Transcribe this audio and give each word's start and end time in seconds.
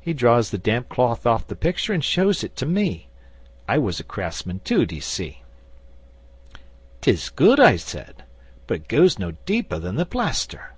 He 0.00 0.12
draws 0.14 0.50
the 0.52 0.58
damp 0.58 0.88
cloth 0.88 1.26
off 1.26 1.48
the 1.48 1.56
picture, 1.56 1.92
an' 1.92 2.00
shows 2.02 2.44
it 2.44 2.54
to 2.54 2.66
me. 2.66 3.08
I 3.66 3.78
was 3.78 3.98
a 3.98 4.04
craftsman 4.04 4.60
too, 4.62 4.86
d'ye 4.86 5.00
see?' 5.00 5.42
'"Tis 7.00 7.30
good," 7.30 7.58
I 7.58 7.74
said, 7.74 8.22
"but 8.68 8.76
it 8.82 8.86
goes 8.88 9.18
no 9.18 9.32
deeper 9.44 9.80
than 9.80 9.96
the 9.96 10.06
plaster." 10.06 10.74